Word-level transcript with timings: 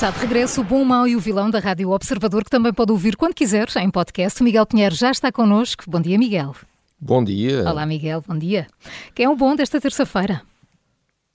Está 0.00 0.10
de 0.12 0.18
regresso 0.18 0.62
o 0.62 0.64
bom, 0.64 0.80
o 0.80 0.86
mau 0.86 1.06
e 1.06 1.14
o 1.14 1.20
vilão 1.20 1.50
da 1.50 1.58
Rádio 1.58 1.90
Observador, 1.90 2.42
que 2.42 2.48
também 2.48 2.72
pode 2.72 2.90
ouvir 2.90 3.18
quando 3.18 3.34
quiser 3.34 3.68
em 3.76 3.90
podcast. 3.90 4.40
O 4.40 4.44
Miguel 4.44 4.64
Pinheiro 4.64 4.94
já 4.94 5.10
está 5.10 5.30
connosco. 5.30 5.84
Bom 5.86 6.00
dia, 6.00 6.18
Miguel. 6.18 6.56
Bom 6.98 7.22
dia. 7.22 7.68
Olá, 7.68 7.84
Miguel. 7.84 8.24
Bom 8.26 8.38
dia. 8.38 8.66
Quem 9.14 9.26
é 9.26 9.28
o 9.28 9.36
bom 9.36 9.54
desta 9.54 9.78
terça-feira? 9.78 10.40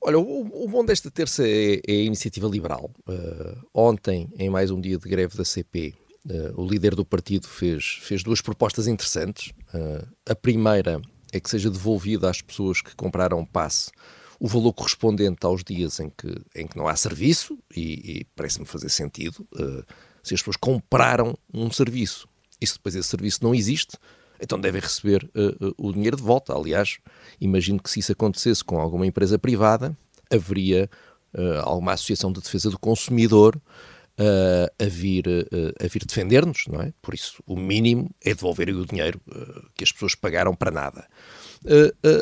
Olha, 0.02 0.18
o, 0.18 0.64
o, 0.64 0.68
bom 0.68 0.84
desta 0.84 1.12
terça 1.12 1.48
é, 1.48 1.76
é 1.88 1.92
a 1.92 2.06
iniciativa 2.06 2.48
liberal. 2.48 2.90
Uh, 3.08 3.56
ontem, 3.72 4.34
em 4.36 4.50
mais 4.50 4.72
um 4.72 4.82
dia 4.82 4.98
de 4.98 5.08
greve 5.08 5.38
da 5.38 5.46
CP, 5.46 5.94
uh, 6.26 6.34
eh, 6.34 6.52
o 6.56 6.68
líder 6.68 6.96
do 6.96 7.06
partido 7.06 7.48
fez, 7.48 8.00
fez 8.02 8.24
duas 8.24 8.42
propostas 8.42 8.88
interessantes. 8.88 9.54
Uh, 9.76 10.08
a 10.28 10.34
primeira 10.34 11.00
é 11.32 11.40
que 11.40 11.52
seja 11.52 11.70
devolvida 11.70 12.32
às 12.32 12.42
pessoas 12.42 12.82
que 12.82 12.96
compraram 12.96 13.46
passe 13.46 13.92
o 14.40 14.48
valor 14.48 14.74
correspondente 14.74 15.46
aos 15.46 15.64
dias 15.64 16.00
em 16.00 16.10
que, 16.10 16.36
em 16.56 16.68
que 16.68 16.78
não 16.78 16.88
há 16.88 16.96
serviço, 16.96 17.58
e, 17.76 18.20
e 18.20 18.24
parece-me 18.36 18.66
fazer 18.66 18.90
sentido, 18.90 19.48
uh, 19.54 19.84
se 20.24 20.34
as 20.34 20.42
pessoas 20.42 20.58
compraram 20.58 21.38
um 21.54 21.72
serviço 21.72 22.28
e 22.60 22.68
se 22.68 22.74
depois 22.74 22.96
esse 22.96 23.10
serviço 23.10 23.44
não 23.44 23.54
existe, 23.54 23.98
então 24.40 24.60
devem 24.60 24.82
receber 24.82 25.30
uh, 25.36 25.68
uh, 25.68 25.74
o 25.78 25.94
dinheiro 25.94 26.18
de 26.18 26.24
volta. 26.24 26.54
Aliás, 26.54 26.98
imagino 27.40 27.82
que 27.82 27.90
se 27.90 28.00
isso 28.00 28.12
acontecesse 28.12 28.64
com 28.64 28.80
alguma 28.80 29.06
empresa 29.06 29.38
privada, 29.40 29.98
haveria 30.32 30.90
alguma 31.64 31.92
associação 31.92 32.32
de 32.32 32.40
defesa 32.40 32.70
do 32.70 32.80
consumidor 32.80 33.62
a 34.18 34.86
vir, 34.86 35.26
a 35.78 35.86
vir 35.86 36.06
defender-nos, 36.06 36.64
não 36.68 36.82
é? 36.82 36.94
Por 37.02 37.14
isso, 37.14 37.44
o 37.46 37.58
mínimo 37.58 38.10
é 38.24 38.34
devolverem 38.34 38.74
o 38.74 38.86
dinheiro 38.86 39.20
que 39.76 39.84
as 39.84 39.92
pessoas 39.92 40.16
pagaram 40.16 40.56
para 40.56 40.72
nada. 40.72 41.06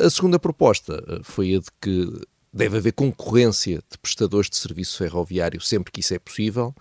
A 0.04 0.10
segunda 0.10 0.38
proposta 0.38 1.04
eh, 1.06 1.20
foi 1.22 1.54
a 1.54 1.58
de 1.58 1.68
que 1.80 2.08
deve 2.52 2.78
haver 2.78 2.92
concorrência 2.92 3.82
de 3.90 3.98
prestadores 3.98 4.48
de 4.48 4.56
serviço 4.56 4.96
ferroviário 4.96 5.60
sempre 5.60 5.92
que 5.92 6.00
isso 6.00 6.14
é 6.14 6.18
possível 6.18 6.74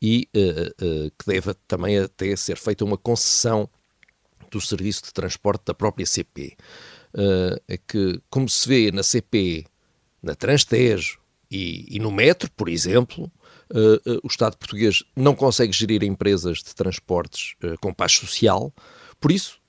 e 0.00 0.28
uh, 0.34 0.84
uh, 0.84 1.12
que 1.16 1.26
deve 1.26 1.54
também 1.68 1.98
até 1.98 2.34
ser 2.34 2.56
feita 2.56 2.84
uma 2.84 2.96
concessão 2.96 3.68
do 4.50 4.60
serviço 4.60 5.04
de 5.04 5.12
transporte 5.12 5.66
da 5.66 5.74
própria 5.74 6.04
CP. 6.04 6.56
Uh, 7.14 7.60
é 7.68 7.76
que, 7.76 8.20
como 8.28 8.48
se 8.48 8.68
vê 8.68 8.90
na 8.90 9.02
CP, 9.02 9.64
na 10.20 10.34
Transtejo 10.34 11.20
e, 11.50 11.86
e 11.94 12.00
no 12.00 12.10
metro, 12.10 12.50
por 12.56 12.68
exemplo, 12.68 13.30
o 14.22 14.26
Estado 14.26 14.56
português 14.58 15.02
não 15.16 15.34
consegue 15.34 15.72
gerir 15.72 16.02
empresas 16.02 16.58
de 16.58 16.74
transportes 16.74 17.54
com 17.80 17.92
paz 17.92 18.12
social, 18.12 18.70
por 19.18 19.32
isso, 19.32 19.61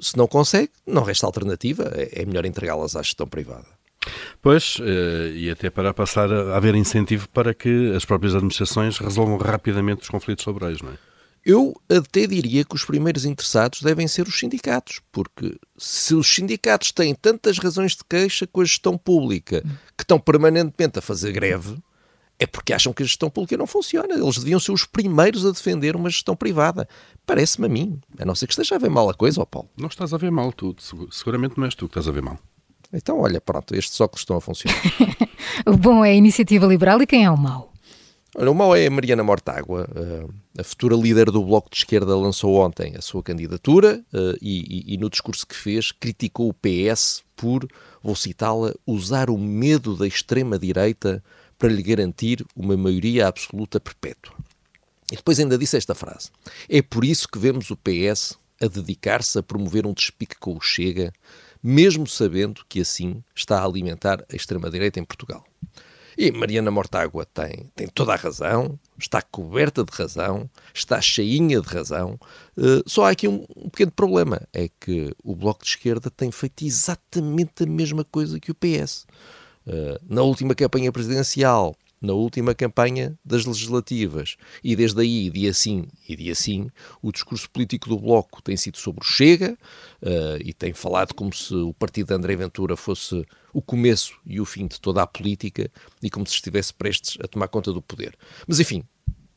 se 0.00 0.16
não 0.16 0.26
consegue, 0.26 0.70
não 0.86 1.02
resta 1.02 1.26
alternativa, 1.26 1.90
é, 1.94 2.22
é 2.22 2.26
melhor 2.26 2.46
entregá-las 2.46 2.96
à 2.96 3.02
gestão 3.02 3.26
privada. 3.26 3.66
Pois, 4.40 4.78
eh, 4.80 5.32
e 5.34 5.50
até 5.50 5.68
para 5.68 5.92
passar 5.92 6.32
a 6.32 6.56
haver 6.56 6.74
incentivo 6.74 7.28
para 7.28 7.52
que 7.52 7.92
as 7.94 8.04
próprias 8.04 8.34
administrações 8.34 8.96
resolvam 8.96 9.36
rapidamente 9.36 10.02
os 10.02 10.08
conflitos 10.08 10.46
laborais, 10.46 10.80
não 10.80 10.90
é? 10.90 10.94
Eu 11.44 11.74
até 11.88 12.26
diria 12.26 12.64
que 12.64 12.74
os 12.74 12.84
primeiros 12.84 13.24
interessados 13.24 13.80
devem 13.80 14.06
ser 14.06 14.28
os 14.28 14.38
sindicatos, 14.38 15.00
porque 15.10 15.56
se 15.76 16.14
os 16.14 16.26
sindicatos 16.26 16.92
têm 16.92 17.14
tantas 17.14 17.58
razões 17.58 17.92
de 17.92 18.04
queixa 18.08 18.46
com 18.46 18.60
a 18.60 18.64
gestão 18.64 18.96
pública 18.96 19.62
que 19.96 20.02
estão 20.02 20.18
permanentemente 20.18 20.98
a 20.98 21.02
fazer 21.02 21.32
greve, 21.32 21.78
é 22.40 22.46
porque 22.46 22.72
acham 22.72 22.90
que 22.94 23.02
a 23.02 23.06
gestão 23.06 23.28
pública 23.28 23.54
não 23.58 23.66
funciona. 23.66 24.14
Eles 24.14 24.38
deviam 24.38 24.58
ser 24.58 24.72
os 24.72 24.86
primeiros 24.86 25.44
a 25.44 25.50
defender 25.50 25.94
uma 25.94 26.08
gestão 26.08 26.34
privada. 26.34 26.88
Parece-me 27.26 27.66
a 27.66 27.68
mim. 27.68 28.00
A 28.18 28.24
não 28.24 28.34
ser 28.34 28.46
que 28.46 28.54
esteja 28.54 28.76
a 28.76 28.78
ver 28.78 28.88
mal 28.88 29.10
a 29.10 29.14
coisa, 29.14 29.42
ó 29.42 29.44
Paulo. 29.44 29.68
Não 29.76 29.88
estás 29.88 30.14
a 30.14 30.16
ver 30.16 30.30
mal, 30.30 30.50
tu. 30.50 30.74
Seguramente 31.10 31.58
não 31.58 31.66
és 31.66 31.74
tu 31.74 31.86
que 31.86 31.90
estás 31.90 32.08
a 32.08 32.10
ver 32.10 32.22
mal. 32.22 32.38
Então, 32.90 33.20
olha, 33.20 33.42
pronto, 33.42 33.74
estes 33.74 34.00
óculos 34.00 34.22
estão 34.22 34.38
a 34.38 34.40
funcionar. 34.40 34.80
o 35.66 35.76
bom 35.76 36.02
é 36.02 36.12
a 36.12 36.14
iniciativa 36.14 36.66
liberal 36.66 37.00
e 37.02 37.06
quem 37.06 37.26
é 37.26 37.30
o 37.30 37.36
mau? 37.36 37.70
Olha, 38.34 38.50
o 38.50 38.54
mau 38.54 38.74
é 38.74 38.86
a 38.86 38.90
Mariana 38.90 39.22
Mortágua. 39.22 39.86
a 40.58 40.64
futura 40.64 40.96
líder 40.96 41.30
do 41.30 41.44
Bloco 41.44 41.68
de 41.68 41.76
Esquerda 41.76 42.16
lançou 42.16 42.56
ontem 42.56 42.96
a 42.96 43.02
sua 43.02 43.22
candidatura 43.22 44.02
eh, 44.14 44.36
e, 44.40 44.92
e, 44.92 44.94
e 44.94 44.96
no 44.96 45.10
discurso 45.10 45.46
que 45.46 45.54
fez 45.54 45.92
criticou 45.92 46.48
o 46.48 46.54
PS 46.54 47.22
por, 47.36 47.66
vou 48.02 48.14
citá-la, 48.14 48.72
usar 48.86 49.30
o 49.30 49.36
medo 49.36 49.96
da 49.96 50.06
extrema-direita 50.06 51.22
para 51.60 51.68
lhe 51.68 51.82
garantir 51.82 52.44
uma 52.56 52.74
maioria 52.74 53.28
absoluta 53.28 53.78
perpétua. 53.78 54.34
E 55.12 55.16
depois 55.16 55.38
ainda 55.38 55.58
disse 55.58 55.76
esta 55.76 55.94
frase: 55.94 56.30
É 56.68 56.80
por 56.80 57.04
isso 57.04 57.28
que 57.28 57.38
vemos 57.38 57.70
o 57.70 57.76
PS 57.76 58.38
a 58.60 58.66
dedicar-se 58.66 59.38
a 59.38 59.42
promover 59.42 59.86
um 59.86 59.92
despique 59.92 60.36
com 60.38 60.56
o 60.56 60.60
Chega, 60.60 61.12
mesmo 61.62 62.06
sabendo 62.06 62.64
que 62.66 62.80
assim 62.80 63.22
está 63.34 63.60
a 63.60 63.64
alimentar 63.64 64.24
a 64.32 64.34
extrema-direita 64.34 64.98
em 64.98 65.04
Portugal. 65.04 65.44
E 66.16 66.32
Mariana 66.32 66.70
Mortágua 66.70 67.26
tem, 67.26 67.70
tem 67.74 67.88
toda 67.88 68.12
a 68.12 68.16
razão, 68.16 68.78
está 68.98 69.22
coberta 69.22 69.84
de 69.84 69.92
razão, 69.92 70.48
está 70.72 71.00
cheinha 71.00 71.60
de 71.60 71.68
razão. 71.68 72.18
Uh, 72.56 72.82
só 72.86 73.04
há 73.04 73.10
aqui 73.10 73.28
um, 73.28 73.44
um, 73.56 73.68
pequeno 73.68 73.92
problema: 73.92 74.40
é 74.52 74.68
que 74.80 75.14
o 75.22 75.36
Bloco 75.36 75.62
de 75.62 75.70
Esquerda 75.70 76.10
tem 76.10 76.30
feito 76.30 76.64
exatamente 76.64 77.64
a 77.64 77.66
mesma 77.66 78.04
coisa 78.04 78.40
que 78.40 78.50
o 78.50 78.54
PS. 78.54 79.06
Eh, 79.66 80.00
na 80.08 80.22
última 80.22 80.54
campanha 80.54 80.90
presidencial, 80.90 81.76
na 82.00 82.14
última 82.14 82.54
campanha 82.54 83.18
das 83.24 83.44
legislativas. 83.44 84.36
E 84.64 84.74
desde 84.74 85.00
aí, 85.02 85.30
dia 85.30 85.52
sim 85.52 85.86
e 86.08 86.16
dia 86.16 86.34
sim, 86.34 86.70
o 87.02 87.12
discurso 87.12 87.48
político 87.50 87.88
do 87.88 87.98
Bloco 87.98 88.42
tem 88.42 88.56
sido 88.56 88.78
sobre 88.78 89.02
o 89.02 89.04
Chega 89.04 89.52
uh, 90.02 90.40
e 90.42 90.54
tem 90.54 90.72
falado 90.72 91.14
como 91.14 91.32
se 91.34 91.54
o 91.54 91.74
partido 91.74 92.08
de 92.08 92.14
André 92.14 92.36
Ventura 92.36 92.74
fosse 92.74 93.26
o 93.52 93.60
começo 93.60 94.18
e 94.24 94.40
o 94.40 94.46
fim 94.46 94.66
de 94.66 94.80
toda 94.80 95.02
a 95.02 95.06
política 95.06 95.70
e 96.02 96.08
como 96.08 96.26
se 96.26 96.34
estivesse 96.34 96.72
prestes 96.72 97.18
a 97.22 97.28
tomar 97.28 97.48
conta 97.48 97.70
do 97.70 97.82
poder. 97.82 98.16
Mas 98.48 98.58
enfim, 98.60 98.82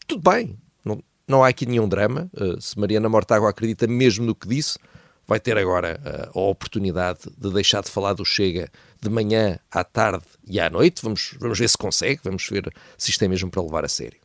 tudo 0.07 0.29
bem, 0.31 0.57
não, 0.85 1.03
não 1.27 1.43
há 1.43 1.49
aqui 1.49 1.65
nenhum 1.65 1.89
drama. 1.89 2.29
Uh, 2.33 2.61
se 2.61 2.79
Mariana 2.79 3.09
Mortágua 3.09 3.49
acredita 3.49 3.87
mesmo 3.87 4.25
no 4.25 4.33
que 4.33 4.47
disse, 4.47 4.79
vai 5.27 5.39
ter 5.39 5.57
agora 5.57 5.99
uh, 6.33 6.39
a 6.39 6.41
oportunidade 6.41 7.21
de 7.37 7.51
deixar 7.51 7.81
de 7.81 7.89
falar 7.89 8.13
do 8.13 8.25
Chega 8.25 8.69
de 9.01 9.09
manhã, 9.09 9.59
à 9.71 9.83
tarde 9.83 10.25
e 10.47 10.59
à 10.59 10.69
noite. 10.69 11.01
Vamos, 11.03 11.35
vamos 11.39 11.59
ver 11.59 11.69
se 11.69 11.77
consegue, 11.77 12.21
vamos 12.23 12.47
ver 12.49 12.71
se 12.97 13.11
isto 13.11 13.23
é 13.23 13.27
mesmo 13.27 13.49
para 13.49 13.61
levar 13.61 13.85
a 13.85 13.89
sério. 13.89 14.19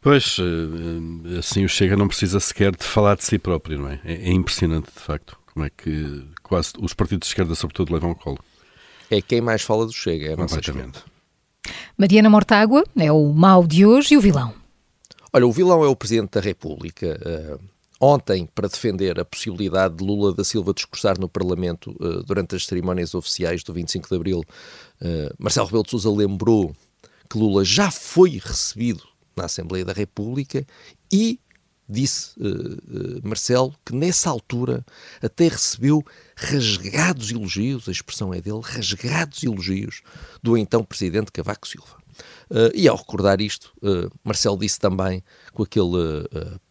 Pois, 0.00 0.38
uh, 0.38 1.38
assim 1.38 1.64
o 1.64 1.68
Chega 1.68 1.96
não 1.96 2.08
precisa 2.08 2.40
sequer 2.40 2.74
de 2.74 2.84
falar 2.84 3.16
de 3.16 3.24
si 3.24 3.38
próprio, 3.38 3.78
não 3.78 3.88
é? 3.88 4.00
É, 4.04 4.14
é 4.14 4.32
impressionante, 4.32 4.86
de 4.92 5.00
facto, 5.00 5.38
como 5.52 5.64
é 5.64 5.70
que 5.70 6.26
quase 6.42 6.72
os 6.80 6.92
partidos 6.94 7.26
de 7.26 7.32
esquerda, 7.32 7.54
sobretudo, 7.54 7.92
levam 7.92 8.10
o 8.10 8.14
colo. 8.14 8.38
É 9.10 9.20
quem 9.20 9.40
mais 9.40 9.62
fala 9.62 9.86
do 9.86 9.92
Chega, 9.92 10.30
é 10.30 10.32
a 10.32 10.36
nossa 10.36 10.60
Mariana 11.96 12.28
Mortágua 12.28 12.84
é 12.96 13.12
o 13.12 13.32
mal 13.32 13.66
de 13.66 13.86
hoje 13.86 14.14
e 14.14 14.16
o 14.16 14.20
vilão. 14.20 14.52
Olha, 15.32 15.46
o 15.46 15.52
vilão 15.52 15.82
é 15.84 15.88
o 15.88 15.96
Presidente 15.96 16.32
da 16.32 16.40
República. 16.40 17.18
Uh, 17.24 17.73
ontem 18.00 18.46
para 18.54 18.68
defender 18.68 19.18
a 19.18 19.24
possibilidade 19.24 19.96
de 19.96 20.04
Lula 20.04 20.34
da 20.34 20.44
Silva 20.44 20.74
discursar 20.74 21.18
no 21.18 21.28
Parlamento 21.28 21.90
uh, 22.00 22.22
durante 22.24 22.56
as 22.56 22.66
cerimónias 22.66 23.14
oficiais 23.14 23.62
do 23.62 23.72
25 23.72 24.08
de 24.08 24.14
Abril, 24.14 24.40
uh, 24.40 25.34
Marcelo 25.38 25.66
Rebelo 25.66 25.84
de 25.84 25.90
Sousa 25.90 26.10
lembrou 26.10 26.74
que 27.30 27.38
Lula 27.38 27.64
já 27.64 27.90
foi 27.90 28.40
recebido 28.42 29.02
na 29.36 29.44
Assembleia 29.44 29.84
da 29.84 29.92
República 29.92 30.66
e 31.12 31.40
disse 31.88 32.32
uh, 32.38 33.26
Marcelo 33.26 33.74
que 33.84 33.94
nessa 33.94 34.30
altura 34.30 34.84
até 35.22 35.48
recebeu 35.48 36.04
rasgados 36.36 37.30
elogios, 37.30 37.88
a 37.88 37.92
expressão 37.92 38.32
é 38.32 38.40
dele, 38.40 38.60
rasgados 38.62 39.42
elogios 39.42 40.02
do 40.42 40.56
então 40.56 40.82
Presidente 40.82 41.30
Cavaco 41.30 41.68
Silva. 41.68 41.96
e 42.74 42.88
ao 42.88 42.96
recordar 42.96 43.40
isto, 43.40 43.72
Marcelo 44.24 44.58
disse 44.58 44.78
também 44.78 45.22
com 45.52 45.62
aquele 45.62 46.26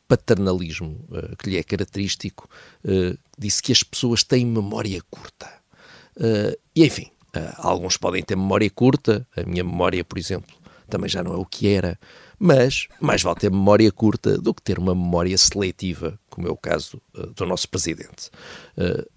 paternalismo 0.07 1.05
uh, 1.09 1.35
que 1.37 1.49
lhe 1.49 1.57
é 1.57 1.63
característico, 1.63 2.49
uh, 2.85 3.17
disse 3.37 3.61
que 3.61 3.71
as 3.71 3.83
pessoas 3.83 4.23
têm 4.23 4.45
memória 4.45 5.01
curta. 5.09 5.51
Uh, 6.15 6.57
e 6.75 6.85
enfim, 6.85 7.09
alguns 7.57 7.97
podem 7.97 8.21
ter 8.21 8.35
memória 8.35 8.69
curta, 8.69 9.27
a 9.35 9.43
minha 9.43 9.63
memória, 9.63 10.03
por 10.03 10.19
exemplo, 10.19 10.55
também 10.87 11.09
já 11.09 11.23
não 11.23 11.33
é 11.33 11.37
o 11.37 11.45
que 11.45 11.67
era, 11.67 11.99
Mas 12.37 12.87
mais 12.99 13.23
vale 13.23 13.39
ter 13.39 13.49
memória 13.49 13.91
curta 13.91 14.37
do 14.37 14.53
que 14.53 14.61
ter 14.61 14.77
uma 14.77 14.93
memória 14.93 15.35
seletiva, 15.37 16.19
como 16.29 16.47
é 16.47 16.51
o 16.51 16.57
caso 16.57 17.01
do 17.35 17.45
nosso 17.45 17.67
presidente. 17.69 18.29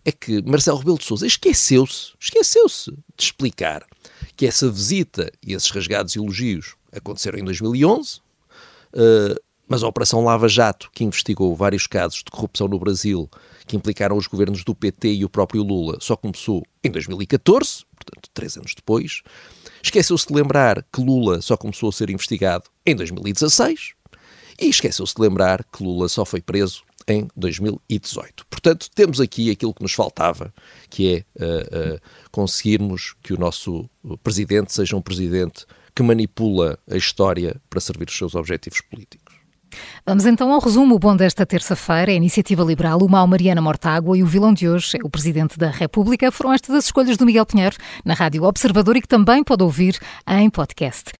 É 0.05 0.13
que 0.13 0.41
Marcelo 0.43 0.79
Rebelo 0.79 0.99
de 0.99 1.05
Sousa 1.05 1.27
esqueceu-se, 1.27 2.13
esqueceu-se 2.19 2.93
de 2.93 3.25
explicar 3.25 3.85
que 4.37 4.47
essa 4.47 4.71
visita 4.71 5.31
e 5.43 5.55
esses 5.55 5.71
rasgados 5.71 6.15
elogios 6.15 6.77
aconteceram 6.93 7.39
em 7.39 7.45
2011, 7.45 8.21
uh, 8.95 9.46
mas 9.69 9.83
a 9.83 9.89
Operação 9.89 10.25
Lava 10.25 10.49
Jato, 10.49 10.91
que 10.93 11.05
investigou 11.05 11.55
vários 11.55 11.87
casos 11.87 12.19
de 12.19 12.31
corrupção 12.31 12.69
no 12.69 12.79
Brasil, 12.79 13.29
que 13.67 13.77
implicaram 13.77 14.17
os 14.17 14.27
governos 14.27 14.65
do 14.65 14.75
PT 14.75 15.15
e 15.15 15.25
o 15.25 15.29
próprio 15.29 15.63
Lula, 15.63 15.99
só 16.01 16.17
começou 16.17 16.63
em 16.83 16.91
2014, 16.91 17.85
portanto, 17.97 18.31
três 18.33 18.57
anos 18.57 18.75
depois. 18.75 19.23
Esqueceu-se 19.83 20.27
de 20.27 20.35
lembrar 20.35 20.85
que 20.93 21.01
Lula 21.01 21.41
só 21.43 21.57
começou 21.57 21.89
a 21.89 21.93
ser 21.93 22.11
investigado 22.11 22.65
em 22.85 22.95
2016 22.95 23.95
e 24.61 24.69
esqueceu-se 24.69 25.15
de 25.15 25.23
lembrar 25.23 25.65
que 25.65 25.83
Lula 25.83 26.09
só 26.09 26.25
foi 26.25 26.41
preso 26.41 26.83
em 27.09 27.29
2018. 27.37 28.47
Portanto, 28.51 28.89
temos 28.95 29.21
aqui 29.21 29.51
aquilo 29.51 29.73
que 29.73 29.83
nos 29.83 29.93
faltava, 29.93 30.53
que 30.91 31.25
é 31.39 31.45
uh, 31.45 31.95
uh, 31.95 32.01
conseguirmos 32.31 33.15
que 33.23 33.33
o 33.33 33.39
nosso 33.39 33.89
presidente 34.23 34.73
seja 34.73 34.97
um 34.97 35.03
presidente 35.03 35.67
que 35.95 36.03
manipula 36.03 36.79
a 36.91 36.97
história 36.97 37.61
para 37.71 37.81
servir 37.81 38.09
os 38.09 38.17
seus 38.17 38.35
objetivos 38.35 38.81
políticos. 38.81 39.26
Vamos 40.05 40.27
então 40.27 40.53
ao 40.53 40.61
resumo. 40.61 40.95
O 40.95 40.99
bom 40.99 41.17
desta 41.17 41.45
terça-feira 41.45 42.11
é 42.11 42.15
a 42.15 42.17
Iniciativa 42.17 42.63
Liberal, 42.63 42.99
o 43.01 43.09
mal 43.09 43.27
Mariana 43.27 43.61
Mortágua 43.61 44.17
e 44.17 44.23
o 44.23 44.27
vilão 44.27 44.53
de 44.53 44.69
hoje 44.69 44.97
é 44.97 45.01
o 45.05 45.11
Presidente 45.11 45.59
da 45.59 45.71
República. 45.71 46.31
Foram 46.31 46.53
estas 46.53 46.75
as 46.75 46.85
escolhas 46.87 47.17
do 47.17 47.27
Miguel 47.27 47.47
Pinheiro 47.47 47.77
na 48.05 48.15
Rádio 48.15 48.45
Observador 48.45 48.97
e 48.97 49.01
que 49.01 49.09
também 49.09 49.43
pode 49.43 49.63
ouvir 49.63 49.99
em 50.27 50.49
podcast. 50.51 51.13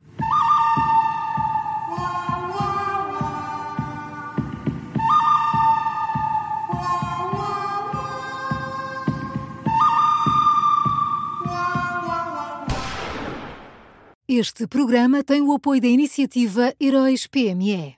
Este 14.29 14.67
programa 14.67 15.23
tem 15.23 15.41
o 15.41 15.53
apoio 15.53 15.81
da 15.81 15.87
iniciativa 15.87 16.75
Heróis 16.81 17.29
PME. 17.29 17.95